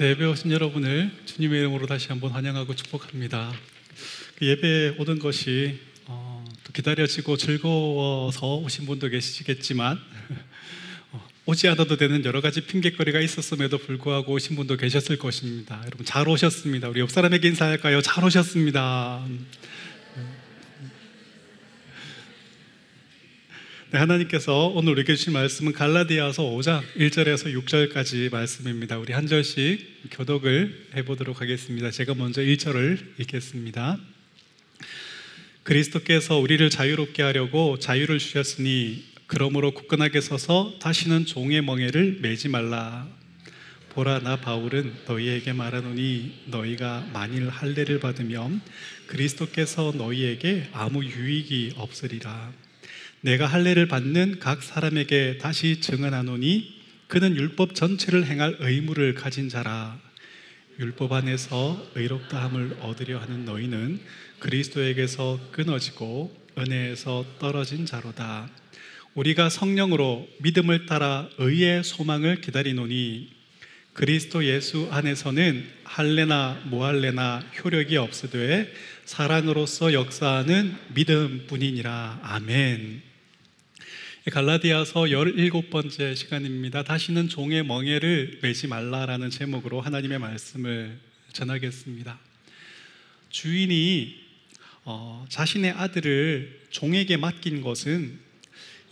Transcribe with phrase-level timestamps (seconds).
[0.00, 3.52] 네, 예배 오신 여러분을 주님의 이름으로 다시 한번 환영하고 축복합니다.
[4.36, 9.98] 그 예배에 오는 것이 어, 또 기다려지고 즐거워서 오신 분도 계시겠지만
[11.10, 15.80] 어, 오지 않아도 되는 여러 가지 핑계거리가 있었음에도 불구하고 오신 분도 계셨을 것입니다.
[15.84, 16.88] 여러분 잘 오셨습니다.
[16.90, 18.00] 우리 옆 사람에게 인사할까요?
[18.00, 19.26] 잘 오셨습니다.
[23.90, 28.98] 네, 하나님께서 오늘 우리에게 주신 말씀은 갈라디아서 5장 1절에서 6절까지 말씀입니다.
[28.98, 31.90] 우리 한 절씩 교독을 해보도록 하겠습니다.
[31.90, 33.98] 제가 먼저 1절을 읽겠습니다.
[35.62, 43.08] 그리스도께서 우리를 자유롭게 하려고 자유를 주셨으니 그러므로 굳건하게 서서 다시는 종의 멍에를 매지 말라.
[43.94, 48.60] 보라 나 바울은 너희에게 말하노니 너희가 만일 할례를 받으면
[49.06, 52.67] 그리스도께서 너희에게 아무 유익이 없으리라.
[53.20, 59.98] 내가 할례를 받는 각 사람에게 다시 증언하노니 그는 율법 전체를 행할 의무를 가진 자라.
[60.78, 64.00] 율법 안에서 의롭다함을 얻으려 하는 너희는
[64.38, 68.48] 그리스도에게서 끊어지고 은혜에서 떨어진 자로다.
[69.14, 73.30] 우리가 성령으로 믿음을 따라 의의 소망을 기다리노니
[73.94, 78.72] 그리스도 예수 안에서는 할례나 무할례나 효력이 없으되
[79.04, 82.20] 사랑으로서 역사하는 믿음뿐이니라.
[82.22, 83.07] 아멘.
[84.30, 86.82] 갈라디아서 17번째 시간입니다.
[86.82, 90.98] 다시는 종의 멍에를 매지 말라라는 제목으로 하나님의 말씀을
[91.32, 92.18] 전하겠습니다.
[93.30, 94.16] 주인이
[94.84, 98.18] 어, 자신의 아들을 종에게 맡긴 것은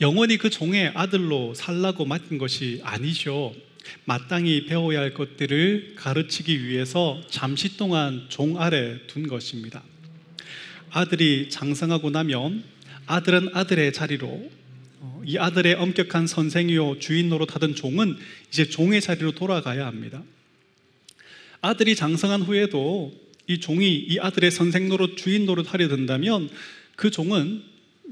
[0.00, 3.54] 영원히 그 종의 아들로 살라고 맡긴 것이 아니죠.
[4.06, 9.82] 마땅히 배워야 할 것들을 가르치기 위해서 잠시 동안 종 아래 둔 것입니다.
[10.90, 12.64] 아들이 장성하고 나면
[13.06, 14.65] 아들은 아들의 자리로 어,
[15.24, 18.16] 이 아들의 엄격한 선생이요 주인 노릇하던 종은
[18.48, 20.22] 이제 종의 자리로 돌아가야 합니다.
[21.60, 23.12] 아들이 장성한 후에도
[23.46, 26.48] 이 종이 이 아들의 선생 노릇 주인 노릇 하려 든다면
[26.96, 27.62] 그 종은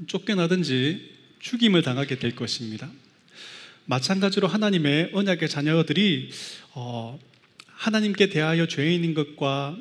[0.06, 1.10] 쫓겨나든지
[1.40, 2.90] 죽임을 당하게 될 것입니다.
[3.86, 6.30] 마찬가지로 하나님의 언약의 자녀들이
[6.72, 7.18] 어,
[7.66, 9.76] 하나님께 대하여 죄인인 것과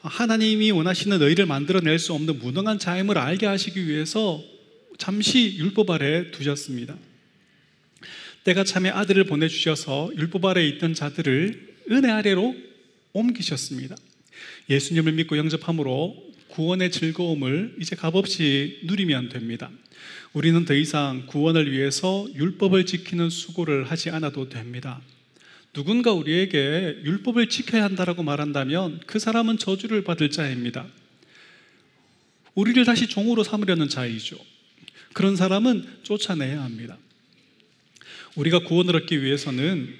[0.00, 4.42] 하나님이 원하시는 너희를 만들어낼 수 없는 무능한 자임을 알게 하시기 위해서
[4.98, 6.96] 잠시 율법 아래 두셨습니다.
[8.44, 12.54] 때가 참에 아들을 보내주셔서 율법 아래 있던 자들을 은혜 아래로
[13.12, 13.96] 옮기셨습니다.
[14.68, 19.70] 예수님을 믿고 영접함으로 구원의 즐거움을 이제 값없이 누리면 됩니다.
[20.32, 25.00] 우리는 더 이상 구원을 위해서 율법을 지키는 수고를 하지 않아도 됩니다.
[25.72, 30.86] 누군가 우리에게 율법을 지켜야 한다라고 말한다면 그 사람은 저주를 받을 자입니다.
[32.54, 34.36] 우리를 다시 종으로 삼으려는 자이죠.
[35.12, 36.96] 그런 사람은 쫓아내야 합니다.
[38.34, 39.94] 우리가 구원을 얻기 위해서는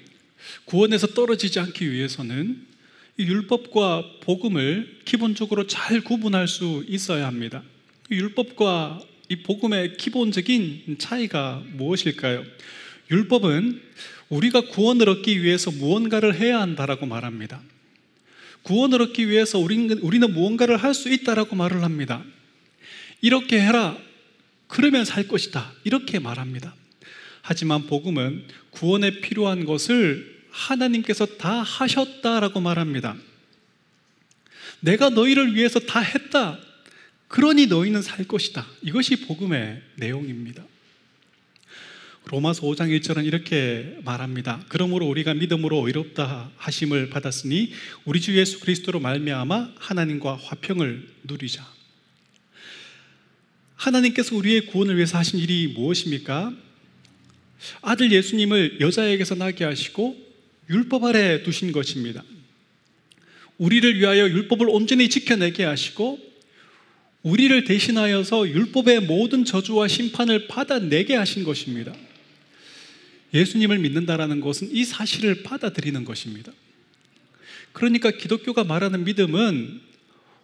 [0.65, 2.65] 구원에서 떨어지지 않기 위해서는
[3.17, 7.63] 율법과 복음을 기본적으로 잘 구분할 수 있어야 합니다.
[8.09, 12.43] 율법과 이 복음의 기본적인 차이가 무엇일까요?
[13.11, 13.81] 율법은
[14.29, 17.61] 우리가 구원을 얻기 위해서 무언가를 해야 한다라고 말합니다.
[18.63, 22.23] 구원을 얻기 위해서 우리는, 우리는 무언가를 할 수 있다라고 말을 합니다.
[23.21, 23.97] 이렇게 해라.
[24.69, 25.73] 그러면 살 것이다.
[25.83, 26.73] 이렇게 말합니다.
[27.41, 33.17] 하지만 복음은 구원에 필요한 것을 하나님께서 다 하셨다라고 말합니다.
[34.79, 36.59] 내가 너희를 위해서 다 했다.
[37.27, 38.65] 그러니 너희는 살 것이다.
[38.81, 40.63] 이것이 복음의 내용입니다.
[42.25, 44.63] 로마서 5장 1절은 이렇게 말합니다.
[44.69, 47.73] 그러므로 우리가 믿음으로 의롭다 하심을 받았으니
[48.05, 51.78] 우리 주 예수 그리스도로 말미암아 하나님과 화평을 누리자.
[53.79, 56.53] 하나님께서 우리의 구원을 위해서 하신 일이 무엇입니까?
[57.81, 60.17] 아들 예수님을 여자에게서 나게 하시고
[60.69, 62.23] 율법 아래 두신 것입니다.
[63.57, 66.19] 우리를 위하여 율법을 온전히 지켜내게 하시고
[67.23, 71.93] 우리를 대신하여서 율법의 모든 저주와 심판을 받아내게 하신 것입니다.
[73.33, 76.51] 예수님을 믿는다라는 것은 이 사실을 받아들이는 것입니다.
[77.71, 79.88] 그러니까 기독교가 말하는 믿음은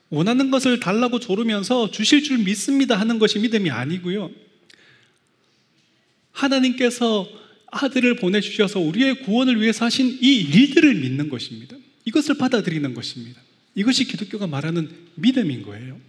[0.10, 4.32] 원하는 것을 달라고 조르면서 주실 줄 믿습니다 하는 것이 믿음이 아니고요.
[6.32, 7.28] 하나님께서
[7.72, 11.76] 아들을 보내주셔서 우리의 구원을 위해서 하신 이 일들을 믿는 것입니다.
[12.06, 13.42] 이것을 받아들이는 것입니다.
[13.74, 16.00] 이것이 기독교가 말하는 믿음인 거예요.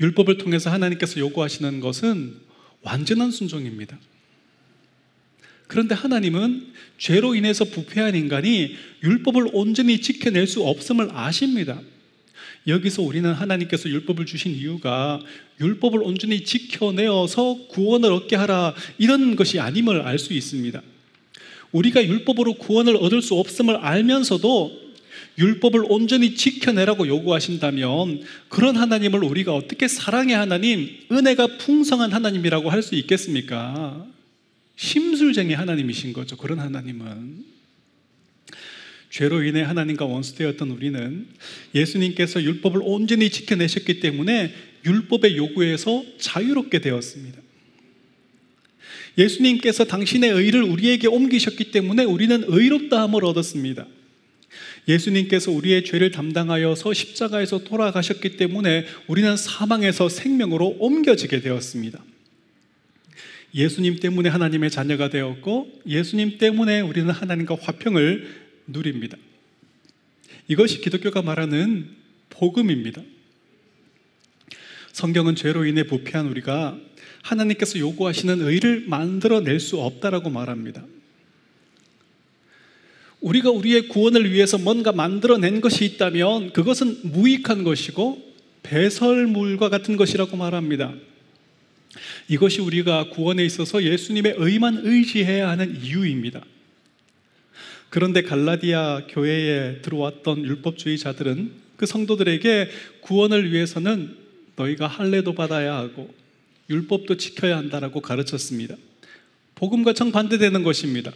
[0.00, 2.36] 율법을 통해서 하나님께서 요구하시는 것은
[2.82, 3.98] 완전한 순종입니다.
[5.66, 11.80] 그런데 하나님은 죄로 인해서 부패한 인간이 율법을 온전히 지켜낼 수 없음을 아십니다.
[12.66, 15.20] 여기서 우리는 하나님께서 율법을 주신 이유가
[15.60, 20.82] 율법을 온전히 지켜내어서 구원을 얻게 하라 이런 것이 아님을 알 수 있습니다.
[21.72, 24.90] 우리가 율법으로 구원을 얻을 수 없음을 알면서도
[25.38, 32.94] 율법을 온전히 지켜내라고 요구하신다면 그런 하나님을 우리가 어떻게 사랑의 하나님, 은혜가 풍성한 하나님이라고 할 수
[32.96, 34.06] 있겠습니까?
[34.76, 36.36] 심술쟁이 하나님이신 거죠.
[36.36, 37.59] 그런 하나님은.
[39.10, 41.26] 죄로 인해 하나님과 원수되었던 우리는
[41.74, 44.54] 예수님께서 율법을 온전히 지켜내셨기 때문에
[44.86, 47.38] 율법의 요구에서 자유롭게 되었습니다.
[49.18, 53.86] 예수님께서 당신의 의를 우리에게 옮기셨기 때문에 우리는 의롭다함을 얻었습니다.
[54.88, 62.02] 예수님께서 우리의 죄를 담당하여서 십자가에서 돌아가셨기 때문에 우리는 사망에서 생명으로 옮겨지게 되었습니다.
[63.54, 69.16] 예수님 때문에 하나님의 자녀가 되었고 예수님 때문에 우리는 하나님과 화평을 누립니다.
[70.48, 71.88] 이것이 기독교가 말하는
[72.30, 73.02] 복음입니다.
[74.92, 76.78] 성경은 죄로 인해 부패한 우리가
[77.22, 80.84] 하나님께서 요구하시는 의를 만들어낼 수 없다라고 말합니다.
[83.20, 88.30] 우리가 우리의 구원을 위해서 뭔가 만들어낸 것이 있다면 그것은 무익한 것이고
[88.62, 90.94] 배설물과 같은 것이라고 말합니다.
[92.28, 96.42] 이것이 우리가 구원에 있어서 예수님의 의만 의지해야 하는 이유입니다.
[97.90, 102.68] 그런데 갈라디아 교회에 들어왔던 율법주의자들은 그 성도들에게
[103.00, 104.16] 구원을 위해서는
[104.56, 106.12] 너희가 할례도 받아야 하고
[106.70, 108.76] 율법도 지켜야 한다라고 가르쳤습니다.
[109.56, 111.12] 복음과 정반대되는 것입니다.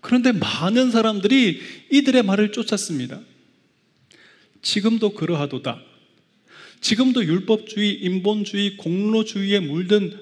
[0.00, 3.20] 그런데 많은 사람들이 이들의 말을 쫓았습니다.
[4.62, 5.82] 지금도 그러하도다.
[6.80, 10.16] 지금도 율법주의, 인본주의, 공로주의에 물든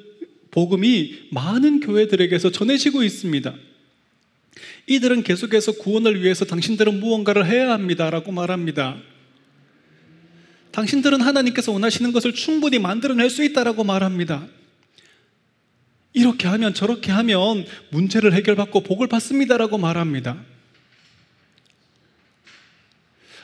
[0.51, 3.55] 복음이 많은 교회들에게서 전해지고 있습니다.
[4.90, 9.00] 이들은 계속해서 구원을 위해서 당신들은 무언가를 해야 합니다라고 말합니다.
[10.72, 14.48] 당신들은 하나님께서 원하시는 것을 충분히 만들어낼 수 있다라고 말합니다.
[16.12, 20.44] 이렇게 하면 저렇게 하면 문제를 해결받고 복을 받습니다라고 말합니다.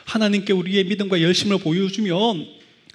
[0.03, 2.45] 하나님께 우리의 믿음과 열심을 보여주면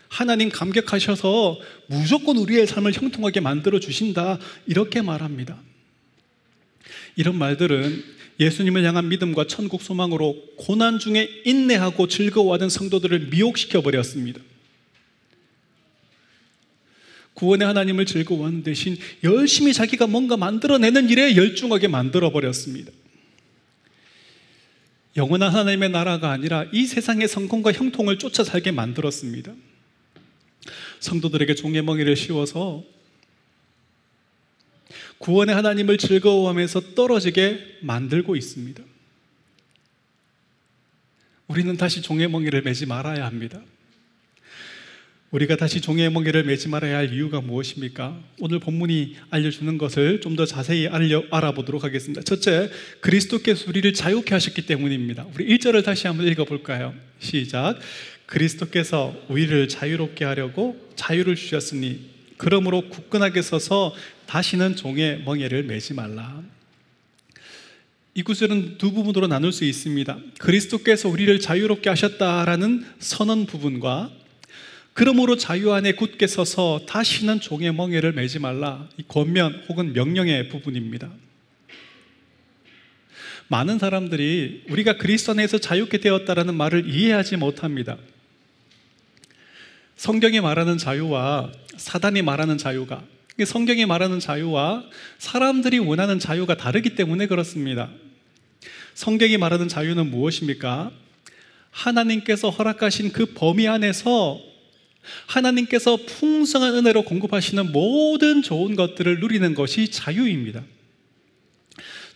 [0.08, 4.38] 하나님 감격하셔서 무조건 우리의 삶을 형통하게 만들어 주신다.
[4.66, 5.58] 이렇게 말합니다.
[7.16, 14.40] 이런 말들은 예수님을 향한 믿음과 천국 소망으로 고난 중에 인내하고 즐거워하는 성도들을 미혹시켜 버렸습니다.
[17.34, 22.92] 구원의 하나님을 즐거워하는 대신 열심히 자기가 뭔가 만들어내는 일에 열중하게 만들어 버렸습니다.
[25.16, 29.52] 영원한 하나님의 나라가 아니라 이 세상의 성공과 형통을 쫓아 살게 만들었습니다.
[31.00, 32.84] 성도들에게 종의 멍에를 씌워서
[35.22, 38.82] 구원의 하나님을 즐거워하면서 떨어지게 만들고 있습니다.
[41.46, 43.60] 우리는 다시 종의 멍에를 매지 말아야 합니다.
[45.30, 48.20] 우리가 다시 종의 멍에를 매지 말아야 할 이유가 무엇입니까?
[48.40, 52.20] 오늘 본문이 알려주는 것을 좀 더 자세히 알려, 알아보도록 하겠습니다.
[52.22, 52.68] 첫째,
[53.00, 55.26] 그리스도께서 우리를 자유케 하셨기 때문입니다.
[55.34, 56.94] 우리 1절을 다시 한번 읽어볼까요?
[57.20, 57.78] 시작.
[58.26, 62.11] 그리스도께서 우리를 자유롭게 하려고 자유를 주셨으니
[62.42, 63.94] 그러므로 굳건하게 서서
[64.26, 66.42] 다시는 종의 멍에를 매지 말라.
[68.14, 70.18] 이 구절은 두 부분으로 나눌 수 있습니다.
[70.40, 74.10] 그리스도께서 우리를 자유롭게 하셨다라는 선언 부분과
[74.92, 78.88] 그러므로 자유 안에 굳게 서서 다시는 종의 멍에를 매지 말라.
[78.96, 81.12] 이 권면 혹은 명령의 부분입니다.
[83.46, 87.98] 많은 사람들이 우리가 그리스도 안에서 자유케 되었다라는 말을 이해하지 못합니다.
[90.02, 93.04] 성경이 말하는 자유와 사단이 말하는 자유가
[93.46, 94.82] 성경이 말하는 자유와
[95.18, 97.88] 사람들이 원하는 자유가 다르기 때문에 그렇습니다.
[98.94, 100.90] 성경이 말하는 자유는 무엇입니까?
[101.70, 104.40] 하나님께서 허락하신 그 범위 안에서
[105.26, 110.64] 하나님께서 풍성한 은혜로 공급하시는 모든 좋은 것들을 누리는 것이 자유입니다.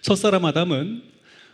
[0.03, 1.05] 첫사람 아담은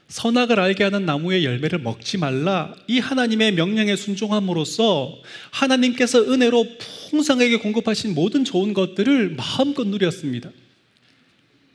[0.09, 6.67] 선악을 알게 하는 나무의 열매를 먹지 말라 이 하나님의 명령에 순종함으로써 하나님께서 은혜로
[7.11, 10.51] 풍성하게 공급하신 모든 좋은 것들을 마음껏 누렸습니다.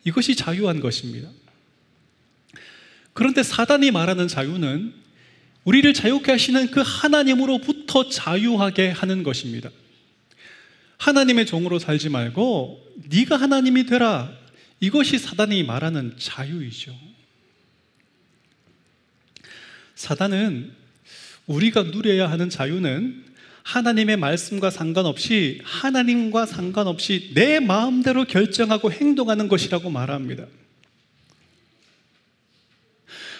[0.03, 1.29] 이것이 자유한 것입니다.
[3.13, 4.93] 그런데 사단이 말하는 자유는
[5.63, 9.69] 우리를 자유케 하시는 그 하나님으로부터 자유하게 하는 것입니다.
[10.97, 12.79] 하나님의 종으로 살지 말고
[13.09, 14.31] 네가 하나님이 되라.
[14.79, 16.95] 이것이 사단이 말하는 자유이죠.
[19.97, 20.71] 사단은
[21.47, 23.25] 우리가 누려야 하는 자유는
[23.63, 30.45] 하나님의 말씀과 상관없이 하나님과 상관없이 내 마음대로 결정하고 행동하는 것이라고 말합니다.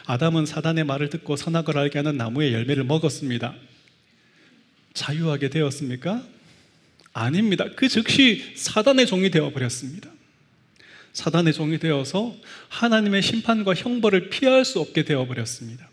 [0.05, 3.53] 아담은 사단의 말을 듣고 선악을 알게 하는 나무의 열매를 먹었습니다.
[4.93, 6.23] 자유하게 되었습니까?
[7.13, 7.65] 아닙니다.
[7.75, 10.09] 그 즉시 사단의 종이 되어 버렸습니다.
[11.13, 12.35] 사단의 종이 되어서
[12.69, 15.87] 하나님의 심판과 형벌을 피할 수 없게 되어 버렸습니다.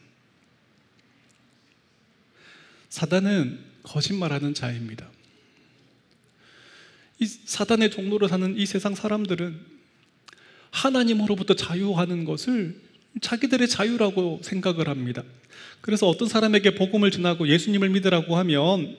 [2.95, 5.11] 사단은 거짓말하는 자입니다.
[7.19, 9.59] 이 사단의 종로로 사는 이 세상 사람들은
[10.71, 12.81] 하나님으로부터 자유하는 것을
[13.21, 15.25] 자기들의 자유라고 생각을 합니다.
[15.81, 18.97] 그래서 어떤 사람에게 복음을 전하고 예수님을 믿으라고 하면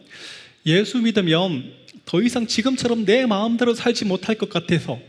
[0.66, 1.72] 예수 믿으면
[2.04, 5.00] 더 이상 지금처럼 내 마음대로 살지 못할 것 같아서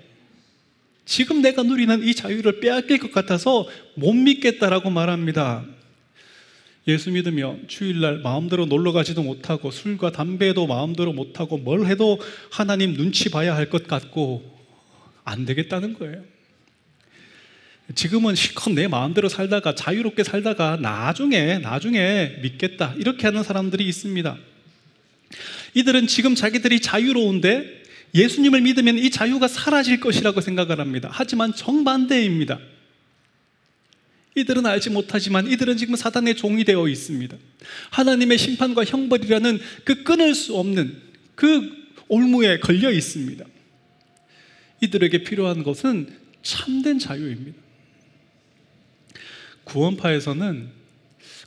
[1.05, 3.67] 지금 내가 누리는 이 자유를 빼앗길 것 같아서
[3.97, 5.67] 못 믿겠다라고 말합니다.
[6.89, 13.29] 예수 믿으면 주일날 마음대로 놀러 가지도 못하고 술과 담배도 마음대로 못하고 뭘 해도 하나님 눈치
[13.29, 14.57] 봐야 할 것 같고
[15.25, 16.23] 안 되겠다는 거예요.
[17.95, 24.37] 지금은 실컷 내 마음대로 살다가 자유롭게 살다가 나중에 나중에 믿겠다 이렇게 하는 사람들이 있습니다.
[25.75, 27.83] 이들은 지금 자기들이 자유로운데
[28.15, 31.09] 예수님을 믿으면 이 자유가 사라질 것이라고 생각을 합니다.
[31.13, 32.59] 하지만 정반대입니다.
[34.37, 37.37] 이들은 알지 못하지만 이들은 지금 사단의 종이 되어 있습니다.
[37.91, 41.01] 하나님의 심판과 형벌이라는 그 끊을 수 없는
[41.35, 41.73] 그
[42.09, 43.45] 올무에 걸려 있습니다.
[44.83, 46.09] 이들에게 필요한 것은
[46.43, 47.59] 참된 자유입니다.
[49.65, 50.69] 구원파에서는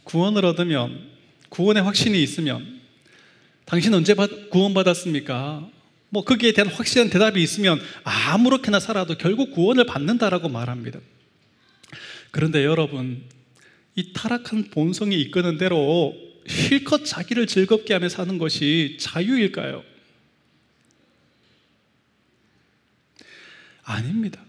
[0.04, 1.00] 구원을 얻으면
[1.50, 2.80] 구원의 확신이 있으면
[3.66, 4.16] 당신 언제
[4.50, 5.70] 구원받았습니까?
[6.10, 11.00] 뭐 거기에 대한 확실한 대답이 있으면 아무렇게나 살아도 결국 구원을 받는다라고 말합니다.
[12.32, 13.24] 그런데 여러분,
[13.96, 16.16] 이 타락한 본성이 이끄는 대로
[16.48, 19.84] 실컷 자기를 즐겁게 하며 사는 것이 자유일까요?
[23.84, 24.44] 아닙니다.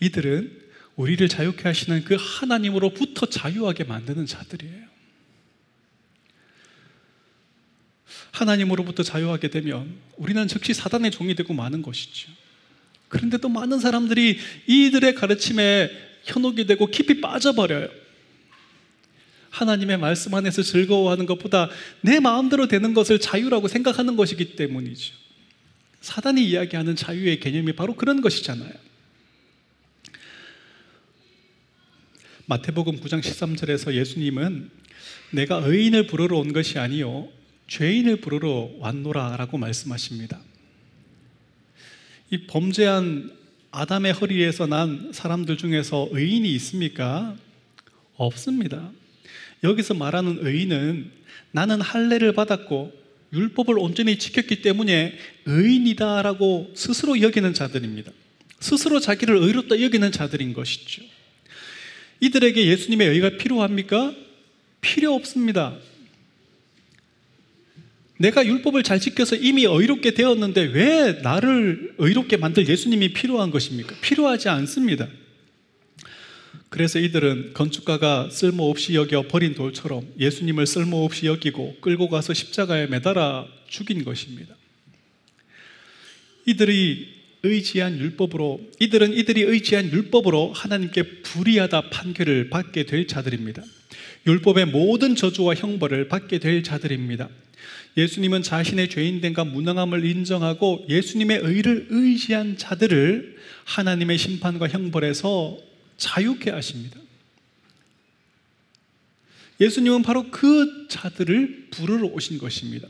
[0.00, 0.66] 이들은
[0.96, 4.86] 우리를 자유케 하시는 그 하나님으로부터 자유하게 만드는 자들이에요.
[8.32, 12.30] 하나님으로부터 자유하게 되면 우리는 즉시 사단의 종이 되고 마는 것이죠.
[13.08, 15.90] 그런데 또 많은 사람들이 이들의 가르침에
[16.26, 17.88] 현혹이 되고 깊이 빠져버려요.
[19.50, 21.70] 하나님의 말씀 안에서 즐거워하는 것보다
[22.02, 25.14] 내 마음대로 되는 것을 자유라고 생각하는 것이기 때문이죠.
[26.02, 28.72] 사단이 이야기하는 자유의 개념이 바로 그런 것이잖아요.
[32.46, 34.70] 마태복음 9장 13절에서 예수님은
[35.32, 37.28] 내가 의인을 부르러 온 것이 아니요
[37.66, 40.38] 죄인을 부르러 왔노라라고 말씀하십니다.
[42.30, 43.35] 이 범죄한
[43.76, 47.36] 아담의 허리에서 난 사람들 중에서 의인이 있습니까?
[48.16, 48.90] 없습니다.
[49.62, 51.10] 여기서 말하는 의인은
[51.50, 52.90] 나는 할례를 받았고
[53.34, 58.12] 율법을 온전히 지켰기 때문에 의인이다라고 스스로 여기는 자들입니다.
[58.60, 61.02] 스스로 자기를 의롭다 여기는 자들인 것이죠.
[62.20, 64.14] 이들에게 예수님의 의가 필요합니까?
[64.80, 65.76] 필요 없습니다.
[68.18, 73.94] 내가 율법을 잘 지켜서 이미 의롭게 되었는데 왜 나를 의롭게 만들 예수님이 필요한 것입니까?
[74.00, 75.08] 필요하지 않습니다.
[76.68, 84.04] 그래서 이들은 건축가가 쓸모없이 여겨 버린 돌처럼 예수님을 쓸모없이 여기고 끌고 가서 십자가에 매달아 죽인
[84.04, 84.54] 것입니다.
[86.46, 93.62] 이들이 의지한 율법으로 이들은 이들이 의지한 율법으로 하나님께 불의하다 판결을 받게 될 자들입니다.
[94.26, 97.28] 율법의 모든 저주와 형벌을 받게 될 자들입니다.
[97.96, 105.58] 예수님은 자신의 죄인됨과 무능함을 인정하고 예수님의 의를 의지한 자들을 하나님의 심판과 형벌에서
[105.96, 107.00] 자유케 하십니다.
[109.60, 112.86] 예수님은 바로 그 자들을 부르러 오신 것입니다.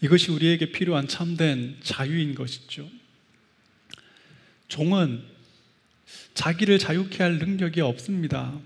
[0.00, 2.90] 이것이 우리에게 필요한 참된 자유인 것이죠.
[4.66, 5.22] 종은
[6.34, 8.58] 자기를 자유케 할 능력이 없습니다.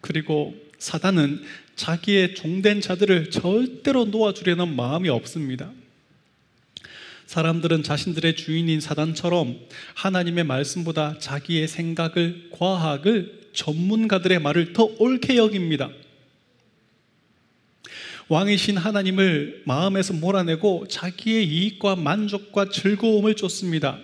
[0.00, 1.42] 그리고 사단은
[1.76, 5.70] 자기의 종된 자들을 절대로 놓아주려는 마음이 없습니다.
[7.26, 9.58] 사람들은 자신들의 주인인 사단처럼
[9.94, 15.90] 하나님의 말씀보다 자기의 생각을, 과학을, 전문가들의 말을 더 옳게 여깁니다.
[18.28, 23.98] 왕이신 하나님을 마음에서 몰아내고 자기의 이익과 만족과 즐거움을 쫓습니다.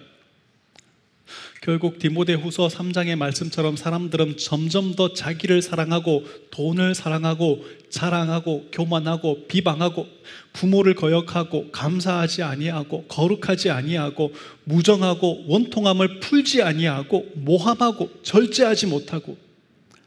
[1.62, 10.08] 결국 디모데 후서 3장의 말씀처럼 사람들은 점점 더 자기를 사랑하고 돈을 사랑하고 자랑하고 교만하고 비방하고
[10.52, 14.32] 부모를 거역하고 감사하지 아니하고 거룩하지 아니하고
[14.64, 19.38] 무정하고 원통함을 풀지 아니하고 모함하고 절제하지 못하고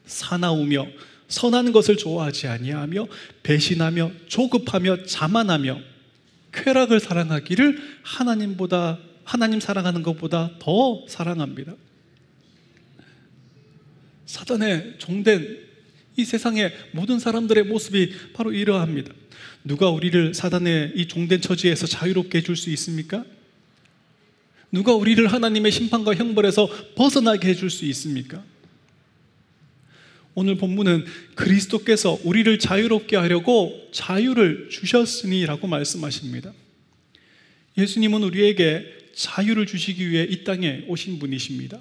[0.06, 0.88] 사나우며
[1.30, 3.08] 선한 것을 좋아하지 아니하며
[3.44, 5.80] 배신하며 조급하며 자만하며
[6.52, 11.74] 쾌락을 사랑하기를 하나님보다 하나님 사랑하는 것보다 더 사랑합니다.
[14.26, 15.66] 사단의 종된
[16.18, 19.12] 이 세상의 모든 사람들의 모습이 바로 이러합니다.
[19.64, 23.26] 누가 우리를 사단의 이 종된 처지에서 자유롭게 해줄 수 있습니까?
[24.72, 28.44] 누가 우리를 하나님의 심판과 형벌에서 벗어나게 해줄 수 있습니까?
[30.36, 31.06] 오늘 본문은
[31.36, 36.54] 그리스도께서 우리를 자유롭게 하려고 자유를 주셨으니라고 말씀하십니다.
[37.78, 41.80] 예수님은 우리에게 자유를 주시기 위해 이 땅에 오신 분이십니다.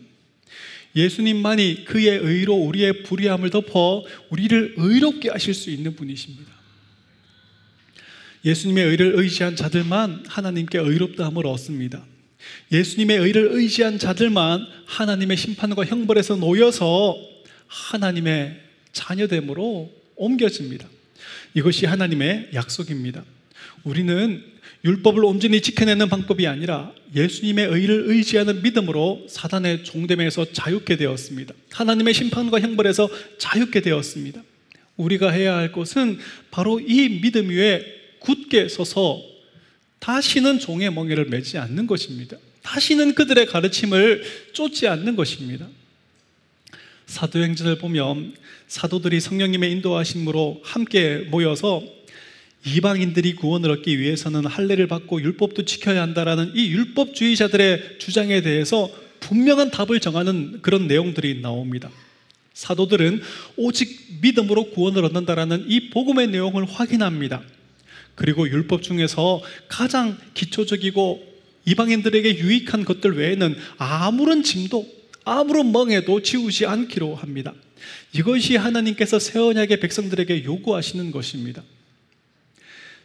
[0.96, 6.52] 예수님만이 그의 의로 우리의 불의함을 덮어 우리를 의롭게 하실 수 있는 분이십니다.
[8.44, 12.06] 예수님의 의를 의지한 자들만 하나님께 의롭다함을 얻습니다.
[12.70, 17.16] 예수님의 의를 의지한 자들만 하나님의 심판과 형벌에서 놓여서
[17.66, 18.60] 하나님의
[18.92, 20.86] 자녀됨으로 옮겨집니다.
[21.54, 23.24] 이것이 하나님의 약속입니다.
[23.84, 24.42] 우리는
[24.84, 31.54] 율법을 온전히 지켜내는 방법이 아니라 예수님의 의를 의지하는 믿음으로 사단의 종됨에서 자유케 되었습니다.
[31.70, 34.42] 하나님의 심판과 형벌에서 자유케 되었습니다.
[34.96, 36.18] 우리가 해야 할 것은
[36.50, 37.82] 바로 이 믿음 위에
[38.20, 39.22] 굳게 서서
[39.98, 42.36] 다시는 종의 멍에를 매지 않는 것입니다.
[42.62, 44.22] 다시는 그들의 가르침을
[44.52, 45.66] 쫓지 않는 것입니다.
[47.06, 48.34] 사도행전을 보면
[48.66, 51.82] 사도들이 성령님의 인도하심으로 함께 모여서
[52.66, 58.90] 이방인들이 구원을 얻기 위해서는 할례를 받고 율법도 지켜야 한다라는 이 율법주의자들의 주장에 대해서
[59.20, 61.90] 분명한 답을 정하는 그런 내용들이 나옵니다.
[62.54, 63.20] 사도들은
[63.56, 67.42] 오직 믿음으로 구원을 얻는다라는 이 복음의 내용을 확인합니다.
[68.14, 71.34] 그리고 율법 중에서 가장 기초적이고
[71.66, 74.86] 이방인들에게 유익한 것들 외에는 아무런 짐도
[75.24, 77.54] 아무런 멍에도 지우지 않기로 합니다.
[78.12, 81.62] 이것이 하나님께서 새 언약의 백성들에게 요구하시는 것입니다.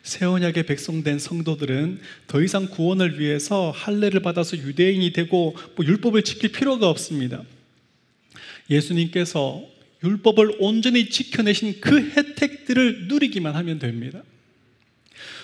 [0.03, 6.51] 새 언약의 백성된 성도들은 더 이상 구원을 위해서 할례를 받아서 유대인이 되고 뭐 율법을 지킬
[6.51, 7.43] 필요가 없습니다.
[8.69, 9.63] 예수님께서
[10.03, 14.23] 율법을 온전히 지켜내신 그 혜택들을 누리기만 하면 됩니다.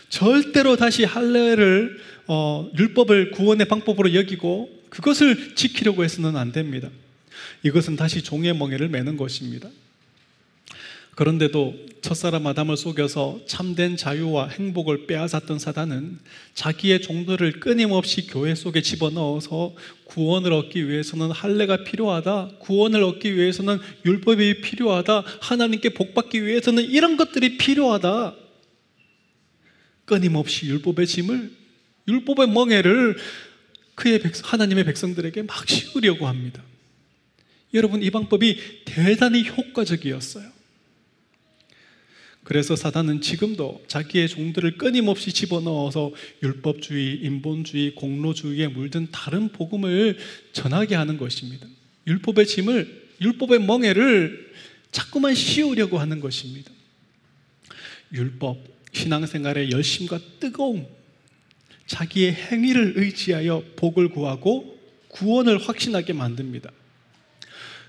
[0.09, 6.89] 절대로 다시 할례를 어, 율법을 구원의 방법으로 여기고 그것을 지키려고 해서는 안 됩니다.
[7.63, 9.69] 이것은 다시 종의 멍에를 매는 것입니다.
[11.15, 16.19] 그런데도 첫사람 아담을 속여서 참된 자유와 행복을 빼앗았던 사단은
[16.53, 22.57] 자기의 종들을 끊임없이 교회 속에 집어넣어서 구원을 얻기 위해서는 할례가 필요하다.
[22.59, 25.23] 구원을 얻기 위해서는 율법이 필요하다.
[25.41, 28.35] 하나님께 복 받기 위해서는 이런 것들이 필요하다.
[30.05, 31.51] 끊임없이 율법의 짐을
[32.07, 33.17] 율법의 멍에를
[33.95, 36.61] 그의 백성, 하나님의 백성들에게 막 씌우려고 합니다.
[37.73, 40.54] 여러분 이 방법이 대단히 효과적이었어요.
[42.45, 46.11] 그래서 사단은 지금도 자기의 종들을 끊임없이 집어넣어서
[46.43, 50.15] 율법주의, 인본주의, 공로주의에 물든 다른 복음을
[50.53, 51.67] 전하게 하는 것입니다.
[52.05, 54.53] 율법의 짐을, 율법의 멍에를
[54.91, 56.71] 자꾸만 씌우려고 하는 것입니다.
[58.13, 58.59] 율법,
[58.93, 60.85] 신앙생활의 열심과 뜨거움,
[61.87, 66.71] 자기의 행위를 의지하여 복을 구하고 구원을 확신하게 만듭니다.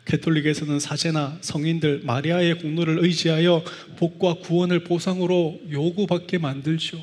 [0.07, 3.64] 캐톨릭에서는 사제나 성인들 마리아의 공로를 의지하여
[3.97, 6.99] 복과 구원을 보상으로 요구받게 만들죠.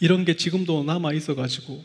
[0.00, 1.84] 이런 게 지금도 남아 있어 가지고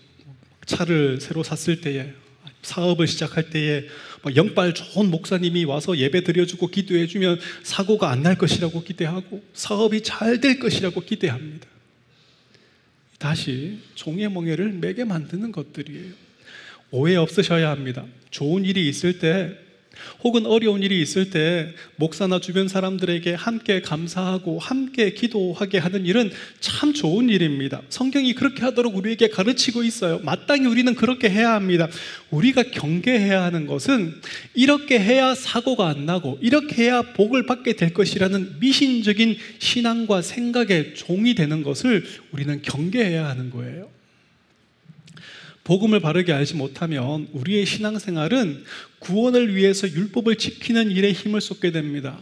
[0.66, 2.14] 차를 새로 샀을 때에
[2.62, 3.88] 사업을 시작할 때에
[4.36, 10.60] 영빨 좋은 목사님이 와서 예배 드려주고 기도해주면 사고가 안 날 것이라고 기대하고 사업이 잘 될
[10.60, 11.68] 것이라고 기대합니다.
[13.18, 16.14] 다시 종의 멍에를 매게 만드는 것들이에요.
[16.92, 18.06] 오해 없으셔야 합니다.
[18.30, 19.58] 좋은 일이 있을 때
[20.24, 26.94] 혹은 어려운 일이 있을 때 목사나 주변 사람들에게 함께 감사하고 함께 기도하게 하는 일은 참
[26.94, 27.82] 좋은 일입니다.
[27.90, 30.20] 성경이 그렇게 하도록 우리에게 가르치고 있어요.
[30.24, 31.88] 마땅히 우리는 그렇게 해야 합니다.
[32.30, 34.14] 우리가 경계해야 하는 것은
[34.54, 41.36] 이렇게 해야 사고가 안 나고 이렇게 해야 복을 받게 될 것이라는 미신적인 신앙과 생각의 종이
[41.36, 44.01] 되는 것을 우리는 경계해야 하는 거예요.
[45.72, 48.66] 복음을 바르게 알지 못하면 우리의 신앙생활은
[49.00, 52.20] 구원을 위해서 율법을 지키는 일에 힘을 쏟게 됩니다.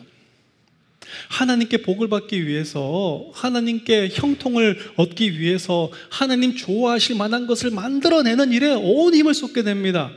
[1.29, 9.15] 하나님께 복을 받기 위해서 하나님께 형통을 얻기 위해서 하나님 좋아하실 만한 것을 만들어내는 일에 온
[9.15, 10.11] 힘을 쏟게 됩니다.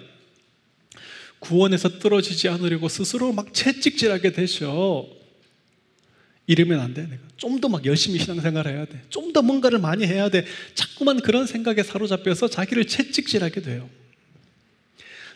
[1.38, 5.09] 구원에서 떨어지지 않으려고 스스로 막 채찍질하게 되죠.
[6.53, 7.03] 이러면 안 돼.
[7.03, 9.03] 내가 좀 더 막 열심히 신앙생활 해야 돼.
[9.11, 10.45] 좀 더 뭔가를 많이 해야 돼.
[10.75, 13.88] 자꾸만 그런 생각에 사로잡혀서 자기를 채찍질하게 돼요.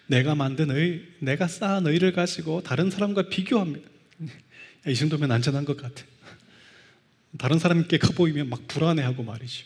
[0.06, 3.88] 내가 만든 의, 내가 쌓은 의를 가지고 다른 사람과 비교합니다.
[4.86, 6.04] 이 정도면 안전한 것 같아.
[7.38, 9.64] 다른 사람께 커 보이면 막 불안해하고 말이죠.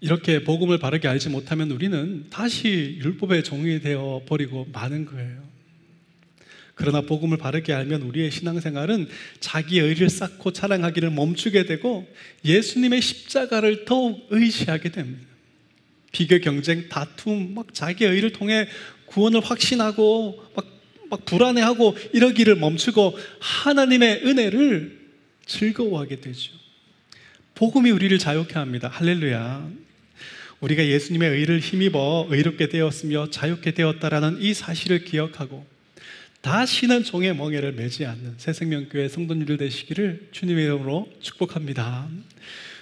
[0.00, 5.42] 이렇게 복음을 바르게 알지 못하면 우리는 다시 율법의 종이 되어 버리고 마는 거예요.
[6.80, 9.06] 그러나 복음을 바르게 알면 우리의 신앙생활은
[9.38, 12.08] 자기의 의를 쌓고 자랑하기를 멈추게 되고
[12.42, 15.26] 예수님의 십자가를 더욱 의지하게 됩니다.
[16.10, 18.66] 비교 경쟁, 다툼, 막 자기의 의를 통해
[19.04, 20.66] 구원을 확신하고 막,
[21.10, 25.00] 막 불안해하고 이러기를 멈추고 하나님의 은혜를
[25.44, 26.52] 즐거워하게 되죠.
[27.56, 28.88] 복음이 우리를 자유케 합니다.
[28.90, 29.68] 할렐루야.
[30.60, 35.66] 우리가 예수님의 의를 힘입어 의롭게 되었으며 자유케 되었다라는 이 사실을 기억하고
[36.40, 42.08] 다시는 종의 멍에를 매지 않는 새생명교회 성도님들 되시기를 주님의 이름으로 축복합니다.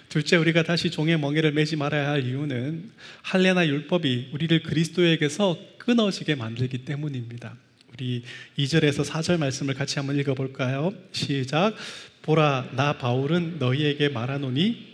[0.09, 2.91] 둘째, 우리가 다시 종의 멍에를 매지 말아야 할 이유는
[3.23, 7.57] 할례나 율법이 우리를 그리스도에게서 끊어지게 만들기 때문입니다.
[7.93, 8.23] 우리
[8.57, 10.95] 2절에서 4절 말씀을 같이 한번 읽어 볼까요?
[11.13, 11.75] 시작.
[12.23, 14.87] 보라, 나 바울은 너희에게 말하노니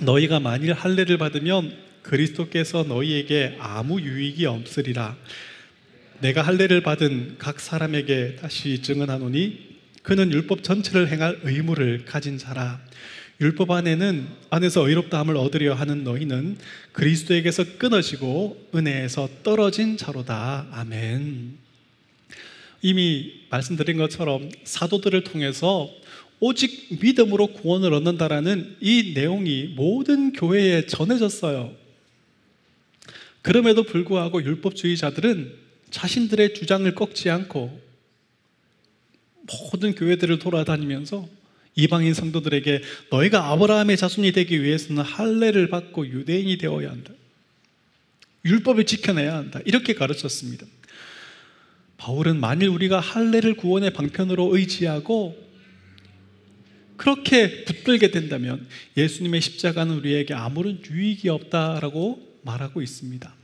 [0.00, 5.16] 너희가 만일 할례를 받으면 그리스도께서 너희에게 아무 유익이 없으리라.
[6.20, 12.80] 내가 할례를 받은 각 사람에게 다시 증언하노니 그는 율법 전체를 행할 의무를 가진 자라.
[13.40, 16.56] 율법 안에는 안에서 의롭다함을 얻으려 하는 너희는
[16.92, 20.68] 그리스도에게서 끊어지고 은혜에서 떨어진 자로다.
[20.70, 21.58] 아멘.
[22.80, 25.90] 이미 말씀드린 것처럼 사도들을 통해서
[26.40, 31.74] 오직 믿음으로 구원을 얻는다라는 이 내용이 모든 교회에 전해졌어요.
[33.42, 37.80] 그럼에도 불구하고 율법주의자들은 자신들의 주장을 꺾지 않고
[39.70, 41.28] 모든 교회들을 돌아다니면서
[41.76, 47.12] 이방인 성도들에게 너희가 아브라함의 자손이 되기 위해서는 할례를 받고 유대인이 되어야 한다.
[48.44, 49.60] 율법을 지켜내야 한다.
[49.64, 50.66] 이렇게 가르쳤습니다.
[51.98, 55.36] 바울은 만일 우리가 할례를 구원의 방편으로 의지하고
[56.96, 63.34] 그렇게 붙들게 된다면 예수님의 십자가는 우리에게 아무런 유익이 없다라고 말하고 있습니다.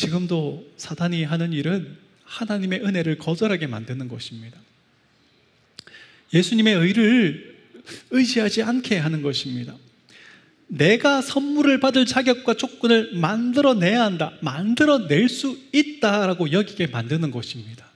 [0.00, 4.58] 지금도 사단이 하는 일은 하나님의 은혜를 거절하게 만드는 것입니다.
[6.32, 7.58] 예수님의 의를
[8.10, 9.74] 의지하지 않게 하는 것입니다.
[10.68, 14.32] 내가 선물을 받을 자격과 조건을 만들어내야 한다.
[14.40, 17.90] 만들어낼 수 있다라고 여기게 만드는 것입니다.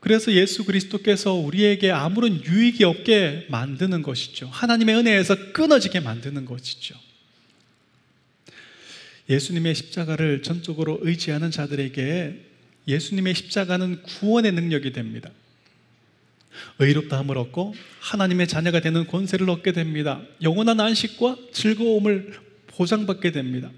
[0.00, 4.48] 그래서 예수 그리스도께서 우리에게 아무런 유익이 없게 만드는 것이죠.
[4.50, 6.94] 하나님의 은혜에서 끊어지게 만드는 것이죠.
[9.28, 12.44] 예수님의 십자가를 전적으로 의지하는 자들에게
[12.86, 15.30] 예수님의 십자가는 구원의 능력이 됩니다.
[16.78, 20.20] 의롭다함을 얻고 하나님의 자녀가 되는 권세를 얻게 됩니다.
[20.42, 22.34] 영원한 안식과 즐거움을
[22.68, 23.70] 보장받게 됩니다.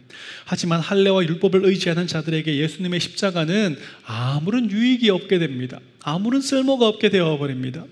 [0.45, 5.81] 하지만 할례와 율법을 의지하는 자들에게 예수님의 십자가는 아무런 유익이 없게 됩니다.
[6.03, 7.85] 아무런 쓸모가 없게 되어 버립니다.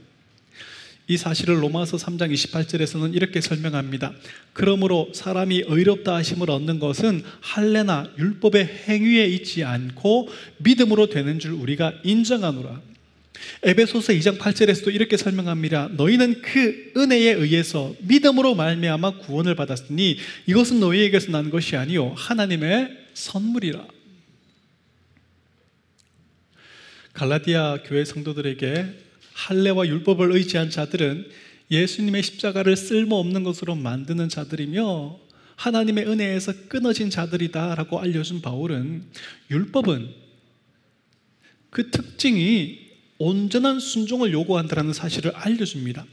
[1.11, 4.13] 이 사실을 로마서 3장 28절에서는 이렇게 설명합니다.
[4.53, 11.95] 그러므로 사람이 의롭다 하심을 얻는 것은 할례나 율법의 행위에 있지 않고 믿음으로 되는 줄 우리가
[12.05, 12.83] 인정하노라.
[13.63, 15.89] 에베소서 2장 8절에서도 이렇게 설명합니다.
[15.93, 23.87] 너희는 그 은혜에 의해서 믿음으로 말미암아 구원을 받았으니 이것은 너희에게서 난 것이 아니요 하나님의 선물이라.
[27.15, 29.08] 갈라디아 교회 성도들에게
[29.39, 31.31] 할례와 율법을 의지한 자들은
[31.71, 35.21] 예수님의 십자가를 쓸모없는 것으로 만드는 자들이며
[35.55, 39.05] 하나님의 은혜에서 끊어진 자들이다라고 알려준 바울은
[39.51, 40.09] 율법은
[41.71, 42.88] 그 특징이
[43.19, 46.07] 온전한 순종을 요구한다는 사실을 알려줍니다.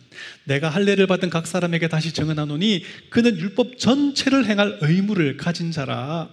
[0.46, 6.30] 내가 할례를 받은 각 사람에게 다시 정언하노니 그는 율법 전체를 행할 의무를 가진 자라.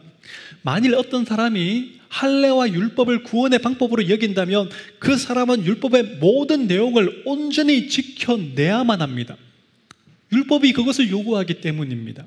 [0.62, 9.00] 만일 어떤 사람이 할례와 율법을 구원의 방법으로 여긴다면 그 사람은 율법의 모든 내용을 온전히 지켜내야만
[9.00, 9.36] 합니다.
[10.32, 12.24] 율법이 그것을 요구하기 때문입니다.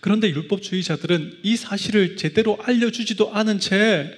[0.00, 4.16] 그런데 율법주의자들은 이 사실을 제대로 알려주지도 않은 채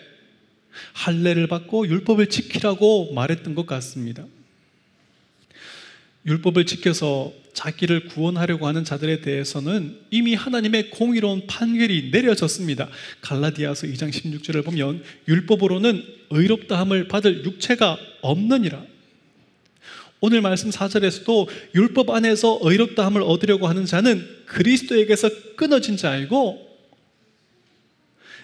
[0.92, 4.24] 할례를 받고 율법을 지키라고 말했던 것 같습니다.
[6.26, 12.88] 율법을 지켜서 자기를 구원하려고 하는 자들에 대해서는 이미 하나님의 공의로운 판결이 내려졌습니다.
[13.20, 18.84] 갈라디아서 2장 16절을 보면 율법으로는 의롭다함을 받을 육체가 없느니라.
[20.20, 26.68] 오늘 말씀 4절에서도 율법 안에서 의롭다함을 얻으려고 하는 자는 그리스도에게서 끊어진 자이고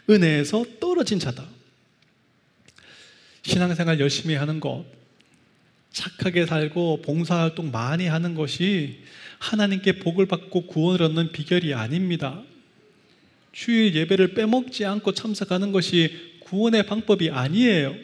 [0.08, 1.55] 은혜에서 떨어진 자다.
[3.46, 4.84] 신앙생활 열심히 하는 것,
[5.92, 8.98] 착하게 살고 봉사활동 많이 하는 것이
[9.38, 12.42] 하나님께 복을 받고 구원을 얻는 비결이 아닙니다.
[13.52, 17.94] 주일 예배를 빼먹지 않고 참석하는 것이 구원의 방법이 아니에요.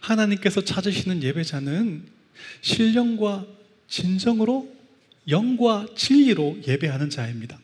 [0.00, 2.04] 하나님께서 찾으시는 예배자는
[2.60, 3.46] 신령과
[3.88, 4.70] 진정으로
[5.28, 7.58] 영과 진리로 예배하는 자입니다.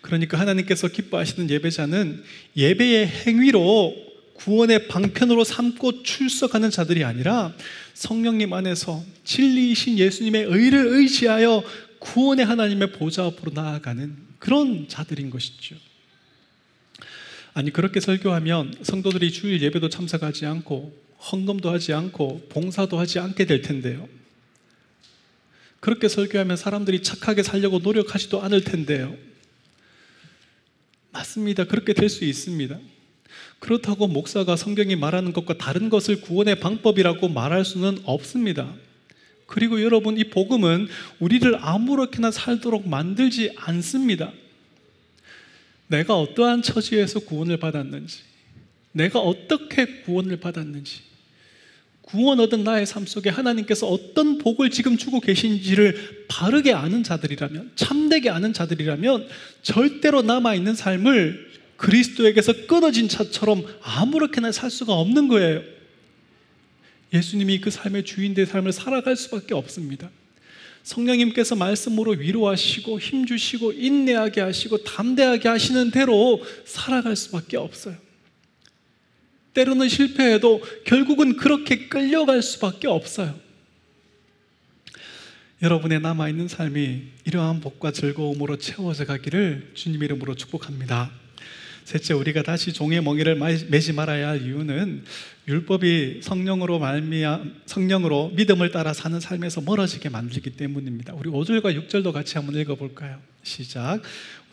[0.00, 2.24] 그러니까 하나님께서 기뻐하시는 예배자는
[2.56, 7.54] 예배의 행위로 구원의 방편으로 삼고 출석하는 자들이 아니라
[7.94, 11.62] 성령님 안에서 진리이신 예수님의 의를 의지하여
[12.00, 15.76] 구원의 하나님의 보좌 앞으로 나아가는 그런 자들인 것이죠.
[17.54, 23.62] 아니 그렇게 설교하면 성도들이 주일 예배도 참석하지 않고 헌금도 하지 않고 봉사도 하지 않게 될
[23.62, 24.08] 텐데요.
[25.80, 29.16] 그렇게 설교하면 사람들이 착하게 살려고 노력하지도 않을 텐데요.
[31.12, 31.64] 맞습니다.
[31.64, 32.78] 그렇게 될 수 있습니다.
[33.64, 38.70] 그렇다고 목사가 성경이 말하는 것과 다른 것을 구원의 방법이라고 말할 수는 없습니다.
[39.46, 40.86] 그리고 여러분, 이 복음은
[41.18, 44.32] 우리를 아무렇게나 살도록 만들지 않습니다.
[45.86, 48.18] 내가 어떠한 처지에서 구원을 받았는지,
[48.92, 51.00] 내가 어떻게 구원을 받았는지,
[52.02, 58.28] 구원 얻은 나의 삶 속에 하나님께서 어떤 복을 지금 주고 계신지를 바르게 아는 자들이라면, 참되게
[58.28, 59.26] 아는 자들이라면,
[59.62, 65.62] 절대로 남아있는 삶을 그리스도에게서 끊어진 차처럼 아무렇게나 살 수가 없는 거예요.
[67.12, 70.10] 예수님이 그 삶의 주인 된 삶을 살아갈 수밖에 없습니다.
[70.82, 77.96] 성령님께서 말씀으로 위로하시고 힘주시고 인내하게 하시고 담대하게 하시는 대로 살아갈 수밖에 없어요.
[79.54, 83.38] 때로는 실패해도 결국은 그렇게 끌려갈 수밖에 없어요.
[85.62, 91.23] 여러분의 남아있는 삶이 이러한 복과 즐거움으로 채워져 가기를 주님 이름으로 축복합니다.
[91.84, 93.36] 셋째, 우리가 다시 종의 멍에를
[93.68, 95.04] 매지 말아야 할 이유는
[95.46, 101.12] 율법이 성령으로 말미암 성령으로 믿음을 따라 사는 삶에서 멀어지게 만들기 때문입니다.
[101.14, 103.20] 우리 5절과 6절도 같이 한번 읽어 볼까요?
[103.42, 104.00] 시작.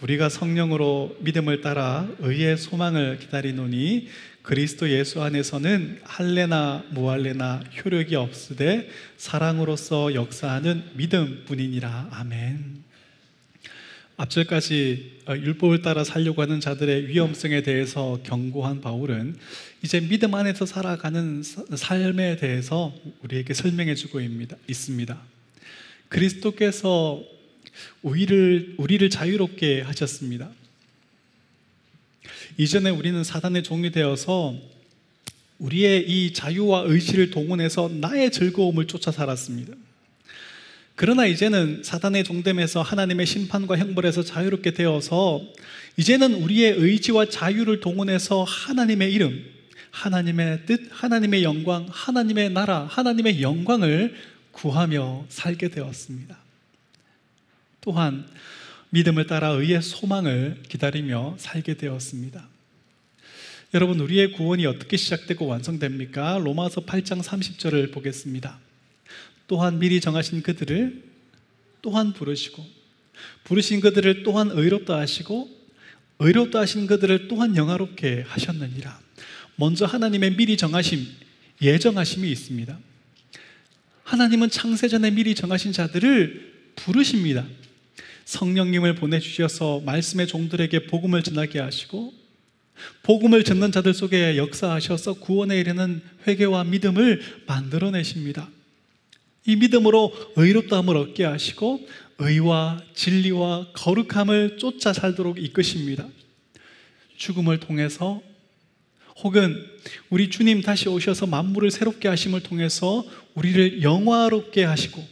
[0.02, 4.10] 우리가 성령으로 믿음을 따라 의의 소망을 기다리노니
[4.41, 12.10] 그리스도 예수 안에서는 할례나 무할례나 효력이 없으되 사랑으로서 역사하는 믿음뿐이니라.
[12.12, 12.90] 아멘.
[14.17, 19.38] 앞절까지 어, 율법을 따라 살려고 하는 자들의 위험성에 대해서 경고한 바울은
[19.84, 22.93] 이제 믿음 안에서 살아가는 삶에 대해서
[23.24, 24.19] 우리에게 설명해 주고
[24.67, 25.19] 있습니다.
[26.10, 27.24] 그리스도께서
[28.02, 30.52] 우리를, 우리를 자유롭게 하셨습니다.
[32.58, 34.56] 이전에 우리는 사단의 종이 되어서
[35.58, 39.74] 우리의 이 자유와 의지를 동원해서 나의 즐거움을 쫓아 살았습니다.
[41.01, 45.41] 그러나 이제는 사단의 종됨에서 하나님의 심판과 형벌에서 자유롭게 되어서
[45.97, 49.43] 이제는 우리의 의지와 자유를 동원해서 하나님의 이름,
[49.89, 54.13] 하나님의 뜻, 하나님의 영광, 하나님의 나라, 하나님의 영광을
[54.51, 56.37] 구하며 살게 되었습니다.
[57.81, 58.27] 또한
[58.91, 62.47] 믿음을 따라 의의 소망을 기다리며 살게 되었습니다.
[63.73, 66.37] 여러분, 우리의 구원이 어떻게 시작되고 완성됩니까?
[66.37, 68.59] 로마서 8장 30절을 보겠습니다.
[69.51, 71.03] 또한 미리 정하신 그들을
[71.81, 72.65] 또한 부르시고
[73.43, 75.49] 부르신 그들을 또한 의롭다 하시고
[76.19, 78.97] 의롭다 하신 그들을 또한 영화롭게 하셨느니라.
[79.57, 81.05] 먼저 하나님의 미리 정하심,
[81.61, 82.79] 예정하심이 있습니다.
[84.05, 87.45] 하나님은 창세 전에 미리 정하신 자들을 부르십니다.
[88.23, 92.13] 성령님을 보내주셔서 말씀의 종들에게 복음을 전하게 하시고
[93.03, 98.47] 복음을 듣는 자들 속에 역사하셔서 구원에 이르는 회개와 믿음을 만들어내십니다.
[99.45, 101.88] 이 믿음으로 의롭다함을 얻게 하시고
[102.19, 106.08] 의와 진리와 거룩함을 쫓아 살도록 이끄십니다.
[107.17, 108.21] 죽음을 통해서
[109.23, 109.65] 혹은
[110.10, 115.04] 우리 주님 다시 오셔서 만물을 새롭게 하심을 통해서 우리를 영화롭게 하시고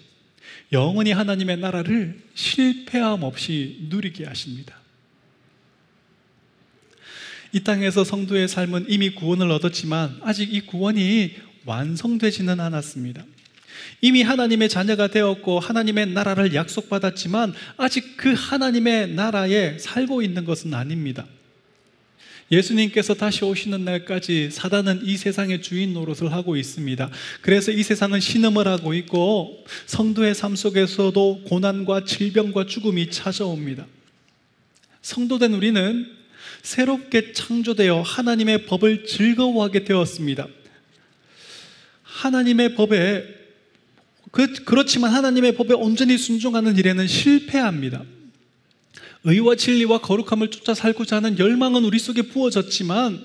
[0.72, 4.80] 영원히 하나님의 나라를 실패함 없이 누리게 하십니다.
[7.52, 13.26] 이 땅에서 성도의 삶은 이미 구원을 얻었지만 아직 이 구원이 완성되지는 않았습니다.
[14.02, 21.26] 이미 하나님의 자녀가 되었고 하나님의 나라를 약속받았지만 아직 그 하나님의 나라에 살고 있는 것은 아닙니다.
[22.52, 27.10] 예수님께서 다시 오시는 날까지 사단은 이 세상의 주인 노릇을 하고 있습니다.
[27.42, 33.86] 그래서 이 세상은 신음을 하고 있고 성도의 삶 속에서도 고난과 질병과 죽음이 찾아옵니다.
[35.02, 36.12] 성도된 우리는
[36.64, 40.48] 새롭게 창조되어 하나님의 법을 즐거워하게 되었습니다.
[42.02, 43.38] 하나님의 법에
[44.32, 48.04] 그, 그렇지만 하나님의 법에 온전히 순종하는 일에는 실패합니다.
[49.24, 53.24] 의와 진리와 거룩함을 쫓아 살고자 하는 열망은 우리 속에 부어졌지만